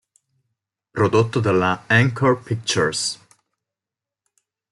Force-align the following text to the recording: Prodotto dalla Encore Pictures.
Prodotto 0.93 1.39
dalla 1.39 1.83
Encore 1.85 2.39
Pictures. 2.41 3.19